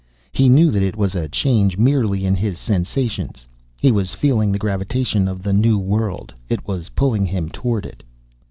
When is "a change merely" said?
1.13-2.25